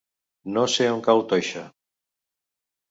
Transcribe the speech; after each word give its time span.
No 0.55 0.63
sé 0.77 0.87
on 0.95 1.03
cau 1.09 1.23
Toixa. 1.35 1.65